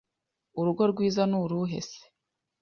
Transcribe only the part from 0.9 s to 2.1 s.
rwiza nuruhe se